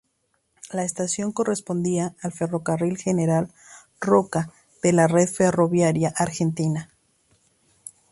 [0.71, 3.53] La estación correspondía al Ferrocarril General
[3.99, 6.89] Roca de la red ferroviaria argentina.